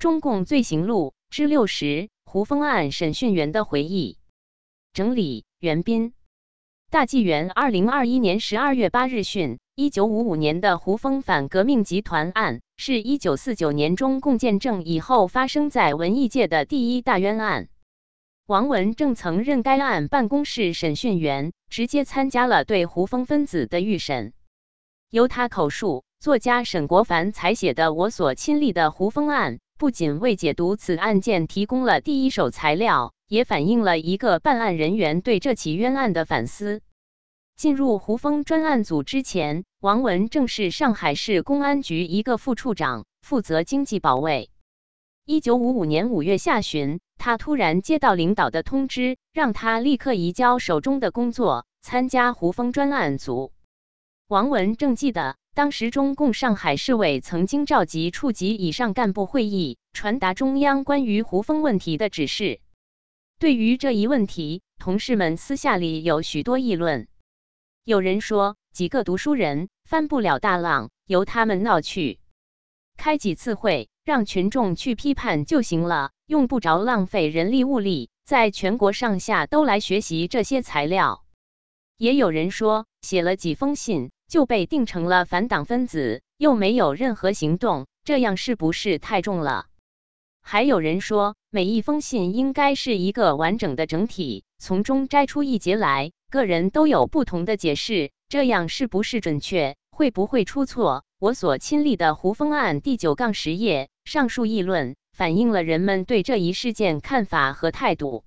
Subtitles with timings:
[0.00, 4.16] 中共罪行录之六十：胡风案审讯员的回忆。
[4.94, 6.14] 整理：袁斌。
[6.90, 17.68] 大纪元二零二一年十二月八日讯：一九五五年的胡风反革命集团案，是一九四九年中共建政以后发生在文艺界的第一大冤案。
[18.46, 24.32] 王文正曾任该案办公室审讯员，直接参加了对胡风分子的预审。
[25.10, 29.56] 由他口述，作家沈国凡采写的《我所亲历的胡风案》。
[29.80, 36.82] 不仅为解读此案件提供了第一手材料，也反映了一个办案人员对这起冤案的反思。
[37.56, 44.50] 进入胡风专案组之前，王文正是上海市公安局一个副处长，负责经济保卫。
[45.24, 53.50] 一九五五年五月下旬，他突然接到领导的通知，让他立刻移交手中的工作，参加胡风专案组。
[54.28, 55.39] 王文正记得。
[55.52, 62.60] 当时，中共上海市委曾经召集处级以上干部会议，传达中央关于胡风问题的指示。
[63.38, 67.08] 对于这一问题，同事们私下里有许多议论。
[67.84, 72.20] 有人说，几个读书人翻不了大浪，由他们闹去，
[72.96, 81.24] 开几次会，让群众去批判就行了，用不着浪费人力物力，在全国上下都来学习这些材料。
[81.96, 84.12] 也有人说，写了几封信。
[84.30, 89.66] 就被定成了反党分子，又没有任何行动，这样是不是太重了？
[90.40, 99.76] 还有人说，每一封信应该是一个完整的整体，从中摘出一节来，个人都有不同的解释，这样是不是准确？
[99.90, 101.02] 会不会出错？
[101.18, 108.24] 我所亲历的胡风案第九杠十页，上述议论反映了人们对这一事件看法和态度。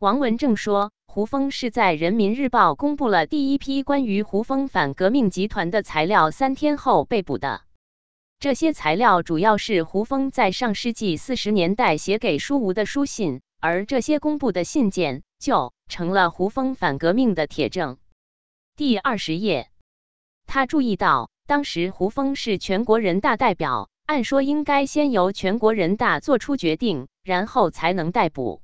[0.00, 0.90] 王文正说。
[1.12, 7.62] 胡风是在《人民日报》公布了第一批关于胡风反革命集团的材料三天后被捕的。
[8.38, 17.98] 这些材料主要是胡风在上世纪四十年代写给舒吴的书信，而这些公布的信件就成了胡风反革命的铁证。
[18.76, 19.68] 第二十页，
[20.46, 28.62] 他注意到，当时胡风是全国人大代表，按说应该先由全国人大做出决定，然后才能逮捕。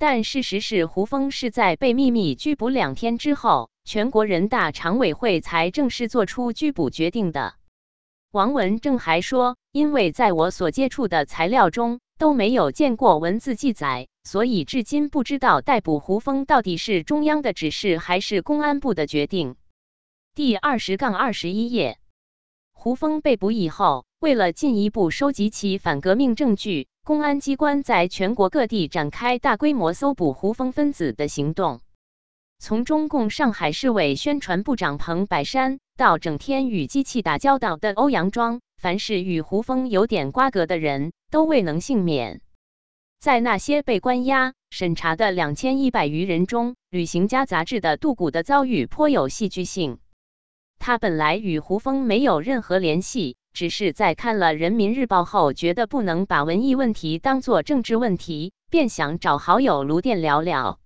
[0.00, 7.52] 但事实是，胡风是在被秘密拘捕两天之后，全国人大常委会才正式做出拘捕决定的。
[8.32, 19.56] 王文正还说，因为在我所接触的材料中都没有见过文字记载，所以至今不知道逮捕胡风到底是中央的指示还是公安部的决定。
[20.34, 21.98] 第二十杠二十一页，
[22.72, 26.88] 胡风被捕以后，为了进一步收集其反革命证据。
[27.02, 31.80] 公安机关在全国各地展开大规模搜捕胡风分子的行动，
[32.58, 42.42] 从中共上海市委宣传部长彭百山到整天与机器打交道的欧阳庄，凡是与胡风有点瓜葛的人都未能幸免。
[43.18, 49.98] 在那些被关押审查的两千一百余人中，《旅行家》杂志的杜古的遭遇颇有戏剧性。
[50.78, 53.36] 他本来与胡风没有任何联系。
[53.52, 60.78] 只是在看了《人民日报》后，觉得不能把文艺问题当作政治问题，便想找好友卢店聊聊。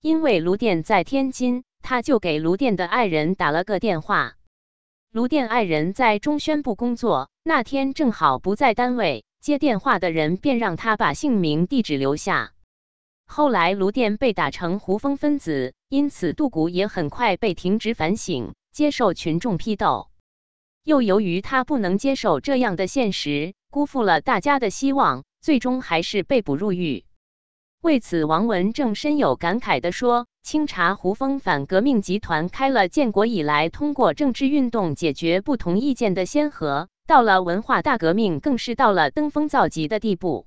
[0.00, 4.34] 因为卢店在天津，他就给卢店的爱人打了个电话。
[5.10, 12.52] 卢店爱人在中宣部工作，那天正好不在单位，接电话的人便让他把姓名、地址留下。
[13.26, 20.08] 后来卢店被打成胡风分子，因此杜谷也很快被停职反省，接受群众批斗。
[20.88, 27.04] 又由于他不能接受这样的现实，辜负了大家的希望，最终还是被捕入狱。
[27.82, 40.46] 为此，王文正深有感慨地说：“清查胡风反革命集团，开了建国以来通过政治运动解决不同意见的先河；到了文化大革命，更是到了登峰造极的地步。”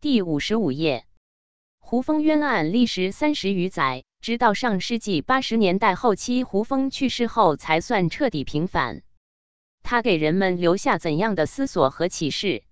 [0.00, 1.06] 第五十五页，
[1.80, 9.02] 胡风冤案历时三十余载，直到上世纪八十年代后期，胡风去世后，才算彻底平反。
[9.88, 12.64] 他给人们留下怎样的思索和启示？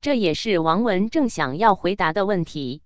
[0.00, 2.82] 这也是王文正想要回答的问题。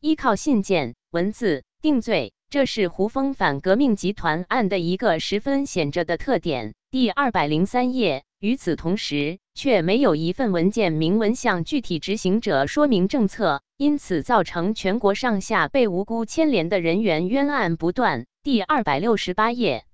[0.00, 6.74] 依靠信件文字定罪，这是胡风反革命集团案的一个十分显着的特点。
[6.90, 8.24] 第二百零三页。
[8.40, 18.24] 与此同时，却没有一份文件明文向具体执行者说明政策，因此造成全国上下被无辜牵连的人员冤案不断。
[18.42, 19.84] 第二百六十八页。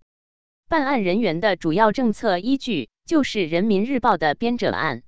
[0.68, 5.04] 办案人员的主要政策依据就是《人民日报》的编者案。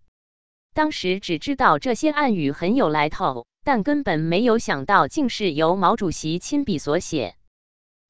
[0.72, 7.34] 当时只知道这些暗语很有来头，但根本没有想到竟是由毛主席亲笔所写。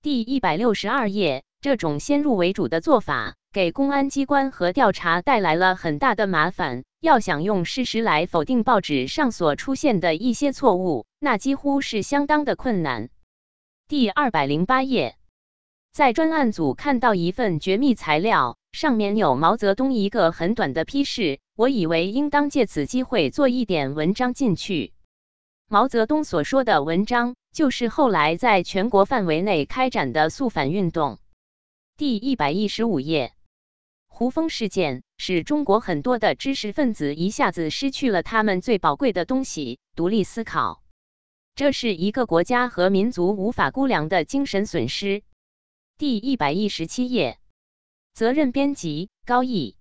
[0.02, 6.84] 第一百六十二页，这种先入为主的做法，给公安机关和调查带来了很大的麻烦。
[7.00, 13.08] 要想用事实来否定报纸上所出现的一些错误，那几乎是相当的困难。
[13.88, 15.16] 第二百零八页，
[15.92, 24.92] 在专案组看到一份绝密材料，上面有毛泽东一个很短的批示，我以为应当借此机会做一点文章进去。
[25.68, 31.18] 毛泽东所说的文章，就是后来在全国范围内开展的肃反运动。
[31.96, 33.32] 第一百一十五页。
[34.06, 40.82] 胡风事件使中国很多的知识分子一下子失去了他们最宝贵的东西——独立思考。
[41.54, 45.22] 这是一个国家和民族无法估量的精神损失。
[45.98, 47.40] 第一百一十七页，
[48.14, 49.77] 责任编辑高毅。